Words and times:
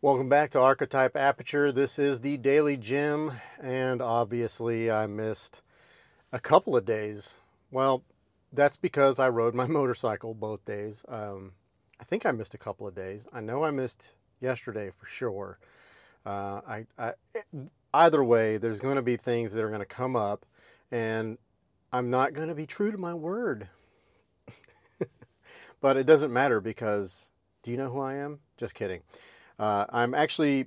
Welcome 0.00 0.28
back 0.28 0.50
to 0.50 0.60
Archetype 0.60 1.16
Aperture. 1.16 1.72
This 1.72 1.98
is 1.98 2.20
the 2.20 2.36
Daily 2.36 2.76
Jim, 2.76 3.32
and 3.60 4.00
obviously, 4.00 4.92
I 4.92 5.08
missed 5.08 5.60
a 6.30 6.38
couple 6.38 6.76
of 6.76 6.84
days. 6.84 7.34
Well, 7.72 8.04
that's 8.52 8.76
because 8.76 9.18
I 9.18 9.28
rode 9.28 9.56
my 9.56 9.66
motorcycle 9.66 10.34
both 10.34 10.64
days. 10.64 11.04
Um, 11.08 11.50
I 11.98 12.04
think 12.04 12.24
I 12.24 12.30
missed 12.30 12.54
a 12.54 12.58
couple 12.58 12.86
of 12.86 12.94
days. 12.94 13.26
I 13.32 13.40
know 13.40 13.64
I 13.64 13.72
missed 13.72 14.12
yesterday 14.40 14.92
for 14.96 15.06
sure. 15.06 15.58
Uh, 16.24 16.60
I, 16.64 16.86
I, 16.96 17.14
either 17.92 18.22
way, 18.22 18.56
there's 18.56 18.78
going 18.78 18.96
to 18.96 19.02
be 19.02 19.16
things 19.16 19.52
that 19.52 19.64
are 19.64 19.68
going 19.68 19.80
to 19.80 19.84
come 19.84 20.14
up, 20.14 20.46
and 20.92 21.38
I'm 21.92 22.08
not 22.08 22.34
going 22.34 22.50
to 22.50 22.54
be 22.54 22.66
true 22.66 22.92
to 22.92 22.98
my 22.98 23.14
word. 23.14 23.68
but 25.80 25.96
it 25.96 26.06
doesn't 26.06 26.32
matter 26.32 26.60
because 26.60 27.30
do 27.64 27.72
you 27.72 27.76
know 27.76 27.90
who 27.90 27.98
I 27.98 28.14
am? 28.14 28.38
Just 28.56 28.74
kidding. 28.76 29.02
Uh, 29.58 29.84
I'm 29.90 30.14
actually 30.14 30.66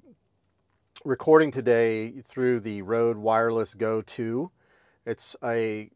recording 1.05 1.49
today 1.49 2.11
through 2.21 2.59
the 2.59 2.81
Rode 2.81 3.15
Wireless 3.15 3.73
Go 3.73 4.01
2. 4.01 4.51
It's 5.05 5.33
a 5.41 5.89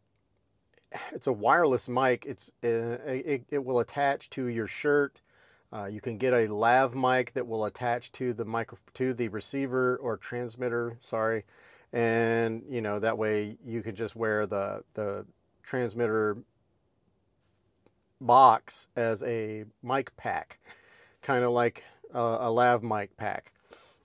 it's 1.11 1.27
a 1.27 1.33
wireless 1.33 1.89
mic. 1.89 2.25
It's 2.25 2.53
it, 2.63 3.43
it 3.49 3.65
will 3.65 3.79
attach 3.79 4.29
to 4.31 4.45
your 4.45 4.67
shirt. 4.67 5.19
Uh, 5.73 5.87
you 5.87 5.99
can 5.99 6.17
get 6.17 6.33
a 6.33 6.47
lav 6.47 6.95
mic 6.95 7.33
that 7.33 7.45
will 7.45 7.65
attach 7.65 8.13
to 8.13 8.31
the 8.31 8.45
micro 8.45 8.77
to 8.93 9.13
the 9.13 9.27
receiver 9.27 9.97
or 9.97 10.15
transmitter. 10.15 10.97
Sorry, 11.01 11.43
and 11.91 12.63
you 12.69 12.79
know 12.79 12.99
that 12.99 13.17
way 13.17 13.57
you 13.65 13.83
can 13.83 13.93
just 13.93 14.15
wear 14.15 14.47
the 14.47 14.85
the 14.93 15.25
transmitter 15.63 16.37
box 18.21 18.87
as 18.95 19.21
a 19.23 19.65
mic 19.83 20.15
pack, 20.15 20.59
kind 21.21 21.43
of 21.43 21.51
like 21.51 21.83
a, 22.19 22.49
lav 22.49 22.83
mic 22.83 23.17
pack. 23.17 23.51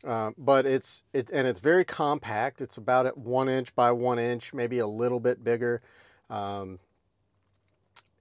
Uh, 0.04 0.30
but 0.38 0.64
it's 0.64 1.04
it 1.12 1.30
and 1.30 1.46
it's 1.46 1.60
very 1.60 1.84
compact. 1.84 2.60
It's 2.60 2.76
about 2.76 3.06
at 3.06 3.18
one 3.18 3.48
inch 3.48 3.74
by 3.74 3.92
one 3.92 4.18
inch, 4.18 4.54
maybe 4.54 4.78
a 4.78 4.86
little 4.86 5.20
bit 5.20 5.44
bigger. 5.44 5.82
Um, 6.30 6.78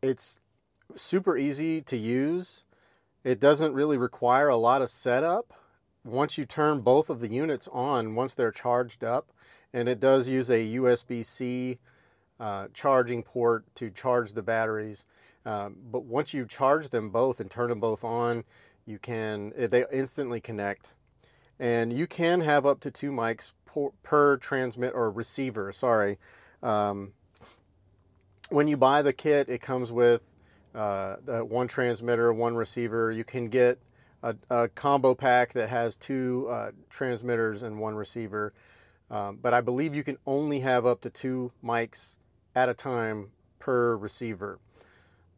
it's 0.02 0.40
super 0.95 1.38
easy 1.38 1.82
to 1.82 1.98
use. 1.98 2.64
It 3.23 3.40
doesn't 3.40 3.73
really 3.73 3.98
require 3.98 4.50
a 4.50 4.58
lot 4.58 4.82
of 4.82 4.90
setup. 4.90 5.54
Once 6.04 6.38
you 6.38 6.45
turn 6.45 6.82
both 6.82 7.10
of 7.10 7.20
the 7.20 7.28
units 7.28 7.67
on, 7.72 8.16
once 8.16 8.34
they're 8.34 8.52
charged 8.52 9.04
up, 9.04 9.32
and 9.73 9.88
it 9.90 10.00
does 10.00 10.28
use 10.28 10.50
a 10.50 10.76
USB-C 10.76 11.78
uh, 12.40 12.67
charging 12.73 13.22
port 13.22 13.66
to 13.76 13.90
charge 13.90 14.34
the 14.34 14.42
batteries. 14.42 15.06
Um, 15.45 15.78
but 15.92 16.06
once 16.06 16.34
you 16.34 16.45
charge 16.45 16.90
them 16.90 17.10
both 17.10 17.40
and 17.40 17.52
turn 17.52 17.70
them 17.70 17.80
both 17.80 18.04
on, 18.04 18.45
you 18.90 18.98
can 19.00 19.54
eh, 19.56 19.68
they 19.68 19.86
instantly 19.92 20.42
connect, 20.42 20.94
and 21.59 21.94
you 21.94 22.08
can 22.08 22.42
have 22.42 22.66
up 22.66 22.80
to 22.82 22.92
two 22.92 23.12
mics 23.12 23.54
per, 23.66 23.90
per 24.04 24.38
transmit 24.38 24.94
or 24.95 25.12
receiver. 25.12 25.72
Sorry. 25.72 26.18
Um, 26.64 27.14
when 28.50 28.67
you 28.67 28.78
buy 28.78 29.04
the 29.04 29.14
kit, 29.14 29.48
it 29.48 29.62
comes 29.62 29.92
with 29.92 30.22
uh, 30.73 31.17
one 31.17 31.67
transmitter, 31.67 32.34
one 32.34 32.56
receiver. 32.56 33.12
You 33.12 33.23
can 33.23 33.48
get 33.50 33.80
a, 34.23 34.36
a 34.50 34.67
combo 34.70 35.14
pack 35.14 35.54
that 35.54 35.70
has 35.70 35.95
two 35.95 36.48
uh, 36.50 36.72
transmitters 36.90 37.62
and 37.62 37.80
one 37.80 37.95
receiver. 37.95 38.54
Um, 39.12 39.38
but 39.42 39.54
I 39.54 39.62
believe 39.62 39.95
you 39.95 40.04
can 40.04 40.17
only 40.26 40.60
have 40.62 40.86
up 40.86 41.02
to 41.02 41.10
two 41.10 41.52
mics 41.64 42.17
at 42.56 42.70
a 42.70 42.73
time 42.73 43.32
per 43.60 43.95
receiver. 43.95 44.60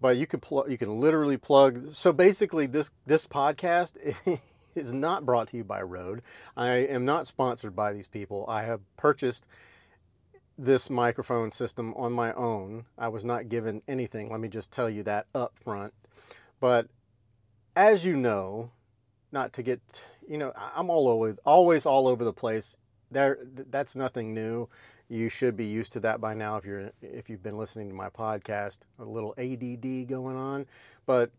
But 0.01 0.17
you 0.17 0.25
can 0.25 0.39
plug, 0.39 0.69
you 0.69 0.77
can 0.77 0.99
literally 0.99 1.37
plug. 1.37 1.91
So 1.91 2.11
basically, 2.11 2.65
this 2.65 2.91
this 3.05 3.25
podcast 3.27 3.95
is 4.75 4.91
not 4.91 5.25
brought 5.25 5.47
to 5.49 5.57
you 5.57 5.63
by 5.63 5.81
Rode. 5.81 6.23
I 6.57 6.69
am 6.69 7.05
not 7.05 7.27
sponsored 7.27 7.75
by 7.75 7.93
these 7.93 8.07
people. 8.07 8.45
I 8.49 8.63
have 8.63 8.81
purchased 8.97 9.45
this 10.57 10.89
microphone 10.89 11.51
system 11.51 11.93
on 11.95 12.13
my 12.13 12.33
own. 12.33 12.85
I 12.97 13.07
was 13.07 13.23
not 13.23 13.49
given 13.49 13.81
anything. 13.87 14.29
Let 14.29 14.39
me 14.39 14.47
just 14.47 14.71
tell 14.71 14.89
you 14.89 15.03
that 15.03 15.27
up 15.33 15.57
front. 15.57 15.93
But 16.59 16.87
as 17.75 18.05
you 18.05 18.15
know, 18.15 18.71
not 19.31 19.53
to 19.53 19.63
get, 19.63 19.81
you 20.27 20.37
know, 20.37 20.53
I'm 20.75 20.89
all 20.89 21.07
over, 21.07 21.35
always 21.45 21.85
all 21.85 22.07
over 22.07 22.23
the 22.23 22.33
place. 22.33 22.75
There, 23.09 23.39
that's 23.43 23.95
nothing 23.95 24.33
new. 24.33 24.69
You 25.11 25.27
should 25.27 25.57
be 25.57 25.65
used 25.65 25.91
to 25.91 25.99
that 25.99 26.21
by 26.21 26.33
now 26.33 26.55
if 26.55 26.63
you're 26.63 26.89
if 27.01 27.29
you've 27.29 27.43
been 27.43 27.57
listening 27.57 27.89
to 27.89 27.93
my 27.93 28.07
podcast. 28.07 28.79
A 28.97 29.03
little 29.03 29.33
ADD 29.37 30.07
going 30.07 30.37
on, 30.37 30.65
but 31.05 31.31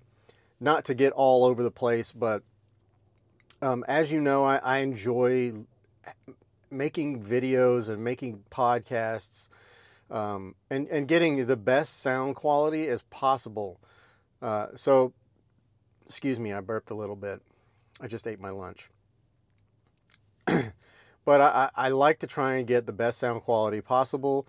not 0.61 0.85
to 0.85 0.95
get 0.95 1.15
all 1.15 1.47
over 1.47 1.63
the 1.63 1.71
place. 1.71 2.13
But 2.13 2.43
um, 3.63 3.83
as 3.89 4.13
you 4.13 4.21
know, 4.21 4.45
I, 4.45 4.57
I 4.57 4.79
enjoy 4.81 5.55
making 6.71 7.23
videos 7.23 7.89
and 7.89 8.05
making 8.05 8.45
podcasts 8.51 9.49
um, 10.11 10.55
and, 10.69 10.87
and 10.89 11.09
getting 11.09 11.47
the 11.47 11.57
best 11.57 11.99
sound 12.03 12.37
quality 12.37 12.89
as 12.89 13.01
possible. 13.05 13.81
Uh, 14.43 14.67
so, 14.75 15.15
excuse 16.05 16.39
me, 16.39 16.53
I 16.53 16.61
burped 16.61 16.91
a 16.91 16.95
little 16.95 17.17
bit. 17.17 17.41
I 18.03 18.07
just 18.07 18.27
ate 18.27 18.39
my 18.39 18.51
lunch. 18.51 18.91
But 21.25 21.41
I, 21.41 21.71
I 21.75 21.89
like 21.89 22.19
to 22.21 22.27
try 22.27 22.55
and 22.55 22.67
get 22.67 22.87
the 22.87 22.93
best 22.93 23.19
sound 23.19 23.43
quality 23.43 23.81
possible, 23.81 24.47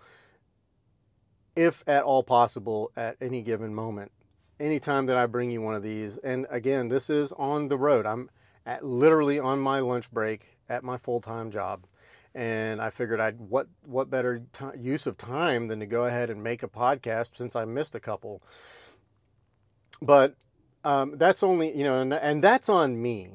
if 1.56 1.84
at 1.86 2.04
all 2.04 2.22
possible, 2.22 2.90
at 2.96 3.16
any 3.20 3.42
given 3.42 3.74
moment. 3.74 4.12
Anytime 4.58 5.06
that 5.06 5.16
I 5.16 5.26
bring 5.26 5.50
you 5.50 5.60
one 5.60 5.74
of 5.74 5.82
these, 5.82 6.16
and 6.18 6.46
again, 6.48 6.88
this 6.88 7.10
is 7.10 7.32
on 7.32 7.68
the 7.68 7.76
road. 7.76 8.06
I'm 8.06 8.30
at, 8.64 8.84
literally 8.84 9.38
on 9.38 9.58
my 9.58 9.80
lunch 9.80 10.10
break 10.10 10.58
at 10.68 10.84
my 10.84 10.96
full 10.96 11.20
time 11.20 11.50
job 11.50 11.86
and 12.34 12.82
I 12.82 12.90
figured 12.90 13.20
I'd 13.20 13.38
what 13.38 13.68
what 13.82 14.10
better 14.10 14.42
t- 14.52 14.78
use 14.78 15.06
of 15.06 15.16
time 15.16 15.68
than 15.68 15.80
to 15.80 15.86
go 15.86 16.06
ahead 16.06 16.30
and 16.30 16.42
make 16.42 16.62
a 16.62 16.68
podcast 16.68 17.36
since 17.36 17.54
I 17.54 17.64
missed 17.64 17.94
a 17.94 18.00
couple. 18.00 18.42
But 20.02 20.34
um, 20.84 21.16
that's 21.16 21.42
only 21.42 21.76
you 21.76 21.84
know, 21.84 22.00
and, 22.00 22.12
and 22.12 22.42
that's 22.42 22.68
on 22.68 23.00
me. 23.00 23.28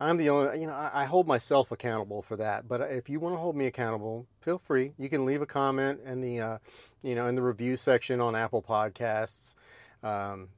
I'm 0.00 0.16
the 0.16 0.28
only 0.28 0.60
you 0.60 0.66
know 0.66 0.74
I, 0.74 1.04
hold 1.04 1.26
myself 1.26 1.70
accountable 1.70 2.22
for 2.22 2.36
that. 2.36 2.68
But 2.68 2.92
if 2.92 3.08
you 3.08 3.20
want 3.20 3.34
to 3.34 3.38
hold 3.38 3.56
me 3.56 3.66
accountable, 3.66 4.26
feel 4.40 4.58
free. 4.58 4.92
You 4.98 5.08
can 5.08 5.24
leave 5.24 5.40
a 5.40 5.46
comment 5.46 6.00
in 6.04 6.20
the 6.20 6.40
uh, 6.40 6.58
you 7.02 7.14
know 7.14 7.26
in 7.26 7.36
the 7.36 7.42
review 7.42 7.76
section 7.76 8.20
on 8.20 8.34
Apple 8.34 8.62
Podcasts. 8.62 9.54
Um, 10.02 10.48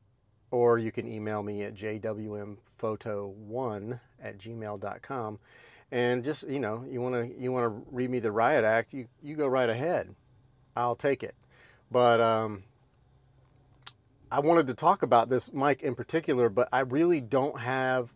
or 0.50 0.78
you 0.78 0.92
can 0.92 1.10
email 1.10 1.42
me 1.42 1.62
at 1.62 1.74
jwmphoto1 1.74 4.00
at 4.22 4.38
gmail.com 4.38 5.38
and 5.91 6.24
just 6.24 6.48
you 6.48 6.58
know 6.58 6.84
you 6.88 7.00
want 7.00 7.14
to 7.14 7.41
you 7.41 7.53
want 7.53 7.64
to 7.64 7.91
read 7.91 8.10
me 8.10 8.18
the 8.18 8.32
riot 8.32 8.64
act 8.64 8.92
you 8.92 9.06
you 9.22 9.36
go 9.36 9.47
right 9.47 9.68
ahead 9.68 10.14
i'll 10.76 10.94
take 10.94 11.22
it 11.22 11.34
but 11.91 12.20
um, 12.20 12.64
i 14.30 14.41
wanted 14.41 14.66
to 14.66 14.74
talk 14.74 15.03
about 15.03 15.28
this 15.28 15.53
mic 15.53 15.82
in 15.82 15.94
particular 15.94 16.48
but 16.48 16.68
i 16.72 16.80
really 16.80 17.20
don't 17.20 17.60
have 17.60 18.14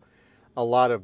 a 0.61 0.65
lot 0.65 0.91
of 0.91 1.03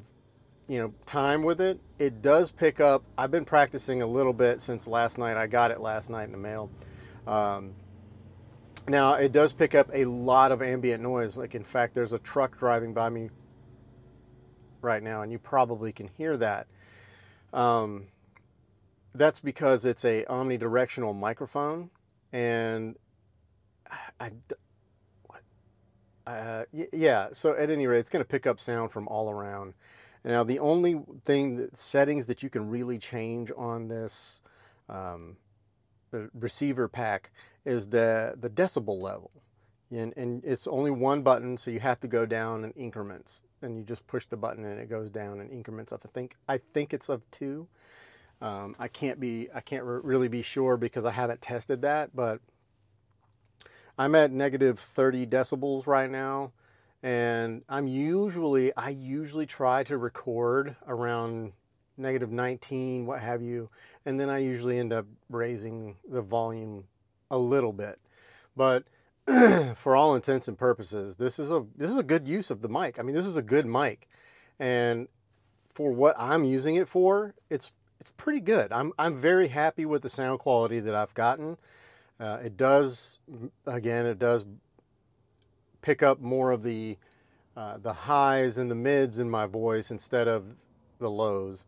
you 0.69 0.79
know 0.79 0.93
time 1.07 1.43
with 1.43 1.63
it. 1.63 1.81
It 1.99 2.21
does 2.21 2.51
pick 2.51 2.79
up. 2.79 3.03
I've 3.17 3.31
been 3.31 3.47
practicing 3.47 4.03
a 4.03 4.07
little 4.07 4.35
bit 4.35 4.61
since 4.61 4.87
last 4.87 5.17
night. 5.17 5.39
I 5.39 5.47
got 5.47 5.71
it 5.71 5.81
last 5.81 6.11
night 6.11 6.25
in 6.25 6.33
the 6.33 6.39
mail. 6.39 6.71
Um, 7.27 7.73
now 8.87 9.15
it 9.15 9.33
does 9.33 9.55
pick 9.55 9.75
up 9.75 9.91
a 9.95 10.05
lot 10.05 10.53
of 10.53 10.61
ambient 10.61 11.03
noise. 11.03 11.39
Like 11.39 11.55
in 11.55 11.65
fact 11.65 11.95
there's 11.95 12.13
a 12.13 12.19
truck 12.19 12.59
driving 12.59 12.93
by 12.93 13.09
me 13.09 13.31
right 14.83 15.03
now, 15.03 15.23
and 15.23 15.33
you 15.33 15.39
probably 15.39 15.91
can 15.91 16.09
hear 16.19 16.37
that. 16.37 16.67
Um, 17.55 18.09
that's 19.15 19.41
because 19.41 19.87
it's 19.87 20.05
a 20.05 20.27
omnidirectional 20.29 21.19
microphone, 21.19 21.89
and 22.31 22.97
I, 24.21 24.33
uh, 26.27 26.65
yeah. 26.73 27.29
So 27.33 27.55
at 27.55 27.71
any 27.71 27.87
rate, 27.87 28.01
it's 28.01 28.11
going 28.11 28.25
to 28.25 28.29
pick 28.29 28.47
up 28.47 28.59
sound 28.59 28.91
from 28.91 29.07
all 29.09 29.31
around. 29.31 29.75
Now, 30.25 30.43
the 30.43 30.59
only 30.59 31.01
thing 31.25 31.57
that, 31.57 31.77
settings 31.77 32.27
that 32.27 32.43
you 32.43 32.51
can 32.51 32.69
really 32.69 32.99
change 32.99 33.53
on 33.57 33.89
this 33.89 34.43
um, 34.89 35.37
the 36.11 36.31
receiver 36.35 36.89
pack 36.89 37.31
is 37.65 37.89
the 37.89 38.35
the 38.39 38.51
decibel 38.51 39.01
level, 39.01 39.31
and, 39.91 40.13
and 40.17 40.45
it's 40.45 40.67
only 40.67 40.91
one 40.91 41.23
button, 41.23 41.57
so 41.57 41.71
you 41.71 41.81
have 41.81 42.01
to 42.01 42.09
go 42.09 42.27
down 42.27 42.65
in 42.65 42.71
increments 42.73 43.43
and 43.63 43.77
you 43.77 43.83
just 43.83 44.07
push 44.07 44.27
the 44.27 44.37
button 44.37 44.65
and 44.65 44.79
it 44.79 44.89
goes 44.89 45.11
down 45.11 45.41
in 45.41 45.49
increments 45.49 45.93
I 45.93 45.97
think 45.97 46.37
I 46.49 46.59
think 46.59 46.93
it's 46.93 47.09
of 47.09 47.29
two. 47.31 47.69
Um, 48.43 48.77
I 48.79 48.89
can't 48.89 49.19
be 49.19 49.49
I 49.55 49.61
can't 49.61 49.85
re- 49.85 50.01
really 50.03 50.29
be 50.29 50.43
sure 50.43 50.77
because 50.77 51.05
I 51.05 51.11
haven't 51.11 51.41
tested 51.41 51.83
that, 51.83 52.15
but 52.15 52.41
I'm 53.99 54.15
at 54.15 54.31
negative 54.31 54.79
30 54.79 55.27
decibels 55.27 55.87
right 55.87 56.11
now, 56.11 56.53
and 57.03 57.63
I'm 57.69 57.87
usually 57.87 58.75
I 58.77 58.91
usually 58.91 59.47
try 59.47 59.85
to 59.85 59.97
record 59.97 60.77
around 60.87 61.53
negative 61.97 62.31
19, 62.31 63.07
what 63.07 63.21
have 63.21 63.41
you, 63.41 63.71
and 64.05 64.21
then 64.21 64.29
I 64.29 64.39
usually 64.39 64.79
end 64.79 64.93
up 64.93 65.07
raising 65.31 65.97
the 66.09 66.21
volume 66.21 66.85
a 67.31 67.39
little 67.39 67.73
bit, 67.73 67.99
but 68.55 68.85
for 69.75 69.97
all 69.97 70.15
intents 70.15 70.47
and 70.47 70.59
purposes, 70.59 71.17
this 71.17 71.39
is 71.39 71.51
a 71.51 71.65
this 71.75 71.91
is 71.91 71.97
a 71.97 72.03
good 72.03 72.29
use 72.29 72.51
of 72.51 72.61
the 72.61 72.69
mic. 72.69 72.99
I 72.99 73.03
mean, 73.03 73.15
this 73.15 73.27
is 73.27 73.37
a 73.37 73.43
good 73.43 73.67
mic, 73.67 74.09
and 74.59 75.09
for 75.73 75.91
what 75.91 76.15
I'm 76.19 76.45
using 76.45 76.77
it 76.77 76.87
for, 76.87 77.35
it's 77.51 77.73
it's 77.99 78.11
pretty 78.17 78.41
good. 78.41 78.73
I'm 78.73 78.93
I'm 78.99 79.17
very 79.17 79.49
happy 79.49 79.87
with 79.87 80.03
the 80.03 80.11
sound 80.11 80.39
quality 80.39 80.81
that 80.81 80.95
I've 80.95 81.15
gotten. 81.15 81.57
Uh, 82.19 82.39
it 82.43 82.57
does 82.57 83.19
again, 83.67 84.07
it 84.07 84.19
does 84.19 84.45
pick 85.83 86.03
up 86.03 86.21
more 86.21 86.51
of 86.51 86.63
the 86.63 86.97
uh, 87.57 87.79
the 87.79 87.93
highs 87.93 88.59
and 88.59 88.71
the 88.71 88.75
mids 88.75 89.19
in 89.19 89.31
my 89.31 89.47
voice 89.47 89.91
instead 89.91 90.29
of 90.29 90.45
the 90.99 91.11
lows. 91.11 91.65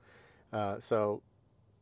Uh, 0.52 0.78
so 0.78 1.22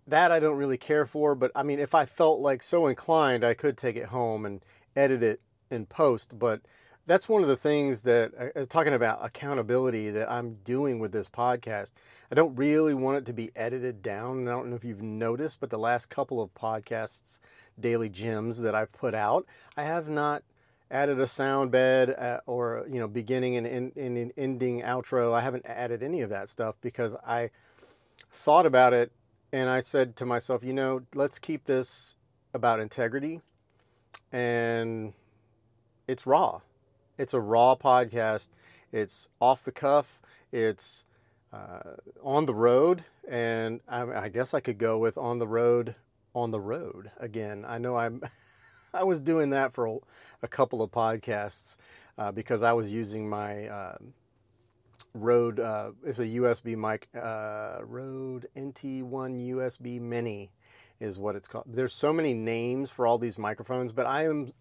that 0.06 0.30
I 0.30 0.38
don't 0.38 0.56
really 0.56 0.76
care 0.76 1.06
for. 1.06 1.34
But 1.34 1.50
I 1.54 1.62
mean, 1.62 1.78
if 1.78 1.94
I 1.94 2.04
felt 2.04 2.40
like 2.40 2.62
so 2.62 2.86
inclined, 2.86 3.44
I 3.44 3.54
could 3.54 3.76
take 3.76 3.96
it 3.96 4.06
home 4.06 4.44
and 4.44 4.64
edit 4.94 5.22
it 5.22 5.40
in 5.70 5.86
post. 5.86 6.38
But 6.38 6.60
that's 7.06 7.28
one 7.28 7.42
of 7.42 7.48
the 7.48 7.56
things 7.56 8.02
that 8.02 8.32
uh, 8.38 8.60
uh, 8.60 8.66
talking 8.66 8.92
about 8.92 9.24
accountability 9.24 10.10
that 10.10 10.30
I'm 10.30 10.54
doing 10.64 10.98
with 10.98 11.12
this 11.12 11.28
podcast. 11.28 11.92
I 12.30 12.34
don't 12.34 12.54
really 12.56 12.94
want 12.94 13.18
it 13.18 13.26
to 13.26 13.32
be 13.32 13.50
edited 13.54 14.02
down. 14.02 14.48
I 14.48 14.50
don't 14.50 14.70
know 14.70 14.76
if 14.76 14.84
you've 14.84 15.02
noticed, 15.02 15.60
but 15.60 15.70
the 15.70 15.78
last 15.78 16.08
couple 16.08 16.42
of 16.42 16.52
podcasts, 16.54 17.38
daily 17.78 18.08
gems 18.08 18.60
that 18.60 18.74
I've 18.74 18.92
put 18.92 19.14
out, 19.14 19.46
I 19.76 19.84
have 19.84 20.08
not 20.08 20.42
added 20.90 21.20
a 21.20 21.26
sound 21.26 21.70
bed 21.70 22.10
uh, 22.10 22.40
or 22.46 22.86
you 22.88 22.98
know 22.98 23.08
beginning 23.08 23.56
and, 23.56 23.66
and, 23.66 23.96
and 23.96 24.32
ending 24.36 24.82
outro. 24.82 25.32
I 25.32 25.40
haven't 25.40 25.66
added 25.66 26.02
any 26.02 26.22
of 26.22 26.30
that 26.30 26.48
stuff 26.48 26.74
because 26.80 27.14
I 27.24 27.50
thought 28.30 28.66
about 28.66 28.92
it 28.92 29.12
and 29.52 29.70
I 29.70 29.80
said 29.80 30.16
to 30.16 30.26
myself, 30.26 30.64
you 30.64 30.72
know, 30.72 31.02
let's 31.14 31.38
keep 31.38 31.64
this 31.64 32.16
about 32.52 32.80
integrity 32.80 33.40
and 34.32 35.12
it's 36.08 36.26
raw 36.26 36.60
it's 37.18 37.34
a 37.34 37.40
raw 37.40 37.74
podcast. 37.74 38.48
It's 38.92 39.28
off 39.40 39.64
the 39.64 39.72
cuff. 39.72 40.20
It's 40.52 41.04
uh, 41.52 41.96
on 42.22 42.46
the 42.46 42.54
road, 42.54 43.04
and 43.28 43.80
I, 43.88 44.02
I, 44.02 44.28
guess 44.28 44.54
I 44.54 44.60
could 44.60 44.78
go 44.78 44.98
with 44.98 45.16
on 45.16 45.38
the 45.38 45.46
road, 45.46 45.94
on 46.34 46.50
the 46.50 46.60
road 46.60 47.10
again. 47.18 47.64
I 47.66 47.78
know 47.78 47.96
I'm. 47.96 48.22
I 48.94 49.04
was 49.04 49.20
doing 49.20 49.50
that 49.50 49.72
for 49.72 49.86
a, 49.86 49.96
a 50.42 50.48
couple 50.48 50.80
of 50.80 50.90
podcasts 50.90 51.76
uh, 52.16 52.32
because 52.32 52.62
I 52.62 52.72
was 52.72 52.90
using 52.90 53.28
my 53.28 53.66
uh, 53.66 53.98
Rode. 55.12 55.60
Uh, 55.60 55.90
it's 56.04 56.18
a 56.18 56.26
USB 56.26 56.76
mic. 56.76 57.08
Uh, 57.14 57.80
Rode 57.82 58.48
NT1 58.56 59.50
USB 59.50 60.00
Mini 60.00 60.50
is 61.00 61.18
what 61.18 61.36
it's 61.36 61.48
called. 61.48 61.66
There's 61.66 61.92
so 61.92 62.12
many 62.12 62.32
names 62.32 62.90
for 62.90 63.06
all 63.06 63.18
these 63.18 63.38
microphones, 63.38 63.92
but 63.92 64.06
I 64.06 64.24
am 64.24 64.52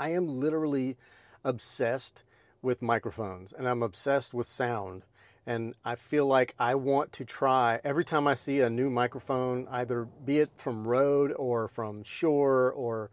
I 0.00 0.10
am 0.10 0.28
literally 0.28 0.96
obsessed 1.44 2.24
with 2.62 2.82
microphones 2.82 3.52
and 3.52 3.68
I'm 3.68 3.82
obsessed 3.82 4.34
with 4.34 4.46
sound. 4.46 5.04
And 5.46 5.74
I 5.82 5.94
feel 5.94 6.26
like 6.26 6.54
I 6.58 6.74
want 6.74 7.12
to 7.12 7.24
try 7.24 7.80
every 7.82 8.04
time 8.04 8.26
I 8.26 8.34
see 8.34 8.60
a 8.60 8.68
new 8.68 8.90
microphone, 8.90 9.66
either 9.70 10.04
be 10.04 10.40
it 10.40 10.50
from 10.56 10.86
Rode 10.86 11.32
or 11.32 11.68
from 11.68 12.02
Shure 12.02 12.70
or 12.70 13.10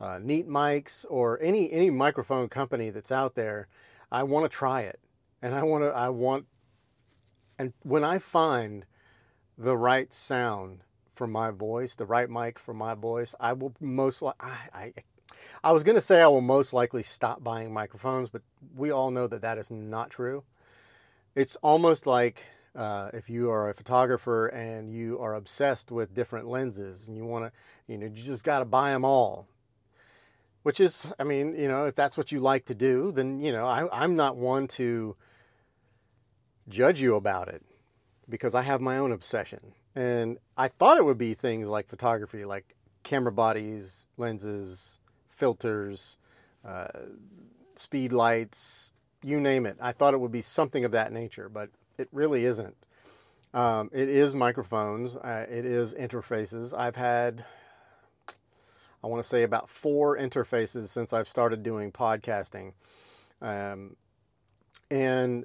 uh, 0.00 0.18
Neat 0.20 0.48
Mics 0.48 1.04
or 1.08 1.40
any 1.40 1.70
any 1.72 1.90
microphone 1.90 2.48
company 2.48 2.90
that's 2.90 3.12
out 3.12 3.34
there. 3.34 3.68
I 4.10 4.22
want 4.22 4.50
to 4.50 4.56
try 4.56 4.82
it, 4.82 5.00
and 5.42 5.54
I 5.54 5.62
want 5.62 5.84
to. 5.84 5.88
I 5.88 6.08
want, 6.08 6.46
and 7.58 7.72
when 7.82 8.04
I 8.04 8.18
find 8.18 8.86
the 9.56 9.76
right 9.76 10.12
sound 10.12 10.82
for 11.14 11.26
my 11.26 11.50
voice, 11.50 11.94
the 11.94 12.06
right 12.06 12.28
mic 12.28 12.58
for 12.58 12.74
my 12.74 12.94
voice, 12.94 13.34
I 13.40 13.52
will 13.52 13.74
most 13.80 14.22
like. 14.22 14.34
I, 14.40 14.56
I 14.74 14.92
I 15.62 15.72
was 15.72 15.82
going 15.82 15.94
to 15.94 16.00
say 16.00 16.22
I 16.22 16.26
will 16.28 16.40
most 16.40 16.72
likely 16.72 17.02
stop 17.02 17.42
buying 17.42 17.72
microphones, 17.72 18.28
but 18.28 18.42
we 18.74 18.90
all 18.90 19.10
know 19.10 19.26
that 19.26 19.42
that 19.42 19.58
is 19.58 19.70
not 19.70 20.10
true. 20.10 20.44
It's 21.34 21.56
almost 21.56 22.06
like 22.06 22.42
uh, 22.74 23.10
if 23.14 23.30
you 23.30 23.50
are 23.50 23.70
a 23.70 23.74
photographer 23.74 24.48
and 24.48 24.90
you 24.90 25.18
are 25.18 25.34
obsessed 25.34 25.90
with 25.90 26.14
different 26.14 26.46
lenses 26.46 27.08
and 27.08 27.16
you 27.16 27.24
want 27.24 27.46
to, 27.46 27.52
you 27.86 27.98
know, 27.98 28.06
you 28.06 28.12
just 28.22 28.44
got 28.44 28.58
to 28.60 28.64
buy 28.64 28.90
them 28.90 29.04
all. 29.04 29.48
Which 30.62 30.80
is, 30.80 31.06
I 31.18 31.24
mean, 31.24 31.56
you 31.56 31.68
know, 31.68 31.86
if 31.86 31.94
that's 31.94 32.16
what 32.16 32.32
you 32.32 32.40
like 32.40 32.64
to 32.64 32.74
do, 32.74 33.12
then, 33.12 33.40
you 33.40 33.52
know, 33.52 33.64
I, 33.64 33.88
I'm 33.92 34.16
not 34.16 34.36
one 34.36 34.66
to 34.68 35.16
judge 36.68 37.00
you 37.00 37.14
about 37.14 37.48
it 37.48 37.62
because 38.28 38.54
I 38.54 38.62
have 38.62 38.80
my 38.80 38.98
own 38.98 39.12
obsession. 39.12 39.72
And 39.94 40.38
I 40.56 40.68
thought 40.68 40.98
it 40.98 41.04
would 41.04 41.18
be 41.18 41.34
things 41.34 41.68
like 41.68 41.88
photography, 41.88 42.44
like 42.44 42.74
camera 43.02 43.32
bodies, 43.32 44.06
lenses, 44.16 44.98
filters, 45.36 46.16
uh, 46.64 46.88
speed 47.76 48.12
lights, 48.12 48.92
you 49.22 49.38
name 49.38 49.66
it. 49.66 49.76
I 49.80 49.92
thought 49.92 50.14
it 50.14 50.20
would 50.20 50.32
be 50.32 50.42
something 50.42 50.84
of 50.84 50.92
that 50.92 51.12
nature, 51.12 51.48
but 51.48 51.70
it 51.98 52.08
really 52.10 52.44
isn't. 52.44 52.76
Um, 53.54 53.90
it 53.92 54.08
is 54.08 54.34
microphones, 54.34 55.16
uh, 55.16 55.46
it 55.48 55.64
is 55.64 55.94
interfaces. 55.94 56.76
I've 56.76 56.96
had, 56.96 57.44
I 59.02 59.06
want 59.06 59.22
to 59.22 59.28
say, 59.28 59.42
about 59.42 59.68
four 59.68 60.16
interfaces 60.18 60.88
since 60.88 61.12
I've 61.12 61.28
started 61.28 61.62
doing 61.62 61.92
podcasting. 61.92 62.72
Um, 63.40 63.96
and 64.90 65.44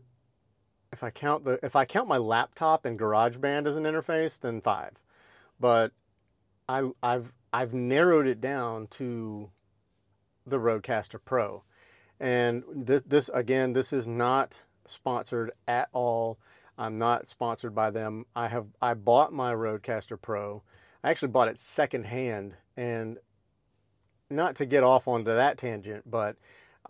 if 0.91 1.03
I 1.03 1.09
count 1.09 1.45
the 1.45 1.59
if 1.63 1.75
I 1.75 1.85
count 1.85 2.07
my 2.07 2.17
laptop 2.17 2.85
and 2.85 2.99
GarageBand 2.99 3.65
as 3.65 3.77
an 3.77 3.83
interface, 3.83 4.39
then 4.39 4.61
five. 4.61 4.91
But 5.59 5.94
I, 6.67 6.91
I've 7.01 7.33
I've 7.53 7.73
narrowed 7.73 8.27
it 8.27 8.41
down 8.41 8.87
to 8.87 9.49
the 10.45 10.59
Rodecaster 10.59 11.19
Pro. 11.23 11.63
And 12.19 12.63
this, 12.73 13.01
this, 13.05 13.29
again, 13.33 13.73
this 13.73 13.91
is 13.91 14.07
not 14.07 14.63
sponsored 14.85 15.51
at 15.67 15.89
all. 15.91 16.39
I'm 16.77 16.97
not 16.97 17.27
sponsored 17.27 17.75
by 17.75 17.89
them. 17.89 18.25
I 18.35 18.47
have 18.47 18.67
I 18.81 18.93
bought 18.93 19.33
my 19.33 19.53
Rodecaster 19.53 20.19
Pro. 20.19 20.63
I 21.03 21.09
actually 21.09 21.29
bought 21.29 21.47
it 21.47 21.59
secondhand, 21.59 22.55
and 22.77 23.17
not 24.29 24.55
to 24.57 24.65
get 24.65 24.83
off 24.83 25.07
onto 25.07 25.33
that 25.33 25.57
tangent, 25.57 26.09
but 26.09 26.38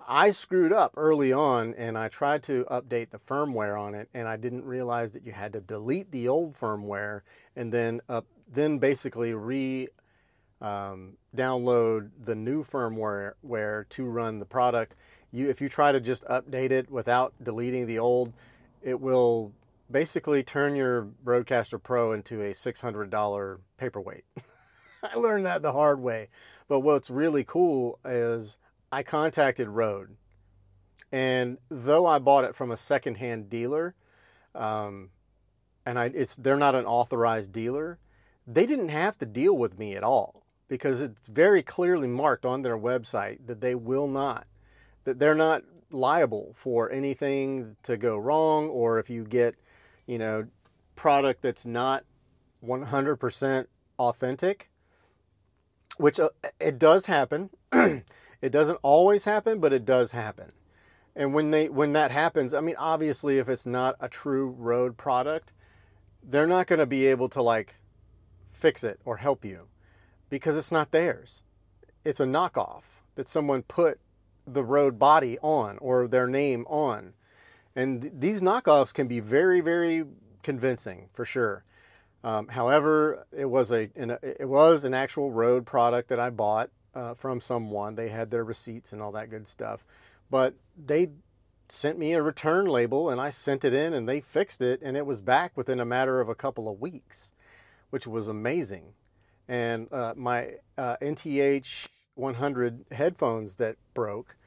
I 0.07 0.31
screwed 0.31 0.73
up 0.73 0.93
early 0.97 1.31
on, 1.31 1.73
and 1.75 1.97
I 1.97 2.07
tried 2.07 2.43
to 2.43 2.65
update 2.71 3.09
the 3.09 3.19
firmware 3.19 3.79
on 3.79 3.95
it, 3.95 4.09
and 4.13 4.27
I 4.27 4.35
didn't 4.37 4.65
realize 4.65 5.13
that 5.13 5.25
you 5.25 5.31
had 5.31 5.53
to 5.53 5.61
delete 5.61 6.11
the 6.11 6.27
old 6.27 6.55
firmware 6.55 7.21
and 7.55 7.71
then 7.71 8.01
up, 8.09 8.25
then 8.49 8.79
basically 8.79 9.33
re 9.33 9.87
um, 10.61 11.17
download 11.35 12.11
the 12.23 12.35
new 12.35 12.63
firmware 12.63 13.33
where 13.41 13.85
to 13.89 14.05
run 14.05 14.39
the 14.39 14.45
product. 14.45 14.95
You, 15.31 15.49
if 15.49 15.59
you 15.59 15.69
try 15.69 15.91
to 15.91 15.99
just 15.99 16.23
update 16.25 16.71
it 16.71 16.89
without 16.91 17.33
deleting 17.43 17.87
the 17.87 17.99
old, 17.99 18.31
it 18.81 18.99
will 18.99 19.53
basically 19.89 20.43
turn 20.43 20.75
your 20.75 21.09
Rodecaster 21.25 21.81
Pro 21.81 22.11
into 22.11 22.41
a 22.41 22.51
$600 22.51 23.57
paperweight. 23.77 24.23
I 25.03 25.17
learned 25.17 25.45
that 25.45 25.63
the 25.63 25.73
hard 25.73 25.99
way. 25.99 26.29
But 26.67 26.81
what's 26.81 27.09
really 27.09 27.43
cool 27.43 27.99
is 28.05 28.57
I 28.91 29.03
contacted 29.03 29.67
Rode. 29.67 30.15
And 31.11 31.57
though 31.69 32.05
I 32.05 32.19
bought 32.19 32.45
it 32.45 32.55
from 32.55 32.71
a 32.71 32.77
secondhand 32.77 33.49
dealer, 33.49 33.95
um, 34.53 35.09
and 35.85 35.97
I, 35.97 36.05
it's 36.05 36.35
they're 36.35 36.55
not 36.55 36.75
an 36.75 36.85
authorized 36.85 37.51
dealer, 37.51 37.99
they 38.45 38.65
didn't 38.65 38.89
have 38.89 39.17
to 39.17 39.25
deal 39.25 39.57
with 39.57 39.77
me 39.77 39.95
at 39.95 40.03
all 40.03 40.40
because 40.71 41.01
it's 41.01 41.27
very 41.27 41.61
clearly 41.61 42.07
marked 42.07 42.45
on 42.45 42.61
their 42.61 42.77
website 42.77 43.45
that 43.45 43.59
they 43.59 43.75
will 43.75 44.07
not, 44.07 44.47
that 45.03 45.19
they're 45.19 45.35
not 45.35 45.63
liable 45.89 46.53
for 46.55 46.89
anything 46.89 47.75
to 47.83 47.97
go 47.97 48.17
wrong 48.17 48.69
or 48.69 48.97
if 48.97 49.09
you 49.09 49.25
get, 49.25 49.53
you 50.07 50.17
know, 50.17 50.47
product 50.95 51.41
that's 51.41 51.65
not 51.65 52.05
100% 52.65 53.65
authentic, 53.99 54.69
which 55.97 56.21
uh, 56.21 56.29
it 56.61 56.79
does 56.79 57.05
happen. 57.05 57.49
it 57.73 58.49
doesn't 58.49 58.79
always 58.81 59.25
happen, 59.25 59.59
but 59.59 59.73
it 59.73 59.83
does 59.83 60.13
happen. 60.13 60.53
And 61.17 61.33
when 61.33 61.51
they 61.51 61.67
when 61.67 61.91
that 61.91 62.11
happens, 62.11 62.53
I 62.53 62.61
mean 62.61 62.75
obviously 62.79 63.39
if 63.39 63.49
it's 63.49 63.65
not 63.65 63.97
a 63.99 64.07
true 64.07 64.55
Rode 64.57 64.95
product, 64.95 65.51
they're 66.23 66.47
not 66.47 66.67
going 66.67 66.79
to 66.79 66.85
be 66.85 67.07
able 67.07 67.27
to 67.27 67.41
like 67.41 67.75
fix 68.53 68.85
it 68.85 69.01
or 69.03 69.17
help 69.17 69.43
you 69.43 69.67
because 70.31 70.55
it's 70.55 70.71
not 70.71 70.89
theirs. 70.91 71.43
It's 72.03 72.21
a 72.21 72.25
knockoff 72.25 72.83
that 73.13 73.27
someone 73.27 73.61
put 73.61 73.99
the 74.47 74.63
Rode 74.63 74.97
body 74.97 75.37
on 75.43 75.77
or 75.77 76.07
their 76.07 76.25
name 76.25 76.65
on. 76.67 77.13
And 77.75 78.01
th- 78.01 78.13
these 78.17 78.41
knockoffs 78.41 78.93
can 78.93 79.07
be 79.07 79.19
very, 79.19 79.61
very 79.61 80.05
convincing 80.41 81.09
for 81.13 81.25
sure. 81.25 81.63
Um, 82.23 82.47
however, 82.47 83.27
it 83.35 83.49
was 83.49 83.71
a 83.71 83.89
an, 83.95 84.17
it 84.21 84.47
was 84.47 84.83
an 84.83 84.93
actual 84.93 85.31
Rode 85.31 85.65
product 85.65 86.07
that 86.09 86.19
I 86.19 86.29
bought 86.29 86.69
uh, 86.95 87.13
from 87.13 87.41
someone. 87.41 87.95
They 87.95 88.09
had 88.09 88.31
their 88.31 88.43
receipts 88.43 88.93
and 88.93 89.01
all 89.01 89.11
that 89.11 89.29
good 89.29 89.47
stuff, 89.47 89.83
but 90.29 90.55
they 90.77 91.09
sent 91.67 91.97
me 91.97 92.13
a 92.13 92.21
return 92.21 92.65
label 92.65 93.09
and 93.09 93.19
I 93.19 93.29
sent 93.29 93.65
it 93.65 93.73
in 93.73 93.93
and 93.93 94.07
they 94.07 94.21
fixed 94.21 94.61
it 94.61 94.81
and 94.81 94.95
it 94.95 95.05
was 95.05 95.21
back 95.21 95.55
within 95.55 95.79
a 95.79 95.85
matter 95.85 96.19
of 96.21 96.29
a 96.29 96.35
couple 96.35 96.69
of 96.69 96.79
weeks, 96.79 97.31
which 97.89 98.05
was 98.05 98.27
amazing 98.27 98.93
and 99.51 99.91
uh, 99.91 100.13
my 100.15 100.53
uh, 100.77 100.95
NTH 101.01 102.05
100 102.15 102.85
headphones 102.93 103.57
that 103.57 103.75
broke 103.93 104.37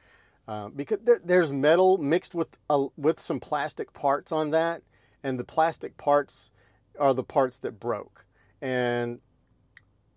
uh, 0.47 0.69
because 0.69 0.97
th- 1.05 1.19
there's 1.23 1.51
metal 1.51 1.99
mixed 1.99 2.33
with 2.33 2.57
with 2.97 3.19
some 3.19 3.39
plastic 3.39 3.93
parts 3.93 4.31
on 4.31 4.49
that, 4.51 4.81
and 5.23 5.39
the 5.39 5.43
plastic 5.43 5.95
parts 5.97 6.51
are 6.99 7.13
the 7.13 7.23
parts 7.23 7.59
that 7.59 7.79
broke. 7.79 8.25
And 8.61 9.19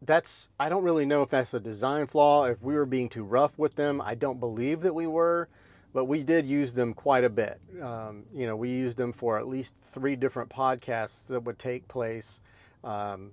that's, 0.01 0.49
I 0.59 0.71
don't 0.71 0.85
really 0.85 1.05
know 1.05 1.23
if 1.23 1.29
that's 1.29 1.53
a 1.53 1.61
design 1.61 2.07
flaw, 2.07 2.45
if 2.45 2.63
we 2.63 2.75
were 2.75 2.87
being 2.87 3.11
too 3.11 3.25
rough 3.25 3.59
with 3.59 3.75
them. 3.75 4.01
I 4.03 4.15
don't 4.15 4.41
believe 4.41 4.81
that 4.83 4.95
we 4.95 5.07
were, 5.07 5.49
but 5.93 6.05
we 6.07 6.23
did 6.23 6.47
use 6.47 6.73
them 6.73 6.95
quite 6.95 7.25
a 7.25 7.31
bit. 7.31 7.61
Um, 7.83 8.25
you 8.33 8.47
know, 8.47 8.57
we 8.57 8.71
used 8.71 8.97
them 8.97 9.13
for 9.13 9.39
at 9.39 9.49
least 9.49 9.75
three 9.77 10.17
different 10.17 10.49
podcasts 10.49 11.27
that 11.27 11.41
would 11.41 11.59
take 11.59 11.89
place. 11.89 12.41
Um, 12.85 13.33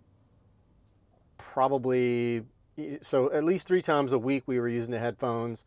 probably, 1.37 2.43
so 3.01 3.31
at 3.31 3.43
least 3.43 3.67
three 3.67 3.81
times 3.81 4.11
a 4.11 4.19
week 4.19 4.43
we 4.45 4.59
were 4.59 4.69
using 4.69 4.91
the 4.91 4.99
headphones 4.99 5.65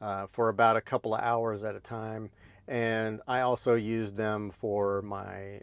uh, 0.00 0.26
for 0.26 0.48
about 0.48 0.76
a 0.76 0.80
couple 0.80 1.14
of 1.14 1.20
hours 1.20 1.64
at 1.64 1.74
a 1.74 1.80
time. 1.80 2.30
And 2.66 3.20
I 3.26 3.40
also 3.40 3.74
used 3.74 4.16
them 4.16 4.50
for 4.50 5.02
my 5.02 5.60